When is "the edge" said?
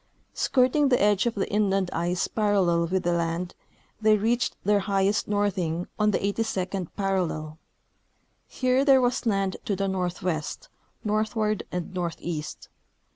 0.89-1.27